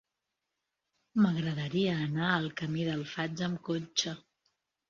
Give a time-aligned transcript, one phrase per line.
[1.25, 4.19] M'agradaria anar al camí del Faig amb cotxe.